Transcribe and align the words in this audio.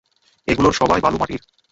এগুলোর 0.47 0.73
সবাই 0.73 0.99
বালু 1.01 1.17
মাটির। 1.19 1.41